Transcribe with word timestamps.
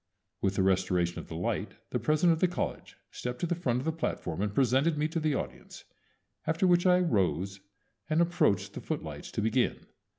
With 0.41 0.55
the 0.55 0.63
restoration 0.63 1.19
of 1.19 1.27
the 1.27 1.35
light 1.35 1.75
the 1.91 1.99
president 1.99 2.33
of 2.33 2.39
the 2.39 2.47
college 2.47 2.97
stepped 3.11 3.37
to 3.41 3.45
the 3.45 3.53
front 3.53 3.77
of 3.77 3.85
the 3.85 3.91
platform 3.91 4.41
and 4.41 4.51
presented 4.51 4.97
me 4.97 5.07
to 5.09 5.19
the 5.19 5.35
audience, 5.35 5.83
after 6.47 6.65
which 6.65 6.87
I 6.87 6.97
rose 6.99 7.59
and 8.09 8.19
approached 8.19 8.73
the 8.73 8.81
footlights 8.81 9.29
to 9.33 9.43
begin. 9.43 9.85